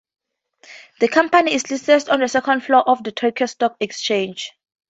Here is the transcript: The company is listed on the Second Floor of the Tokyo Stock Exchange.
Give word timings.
The 0.99 1.07
company 1.09 1.53
is 1.53 1.69
listed 1.69 2.09
on 2.09 2.21
the 2.21 2.27
Second 2.27 2.61
Floor 2.61 2.81
of 2.89 3.03
the 3.03 3.11
Tokyo 3.11 3.45
Stock 3.45 3.75
Exchange. 3.79 4.51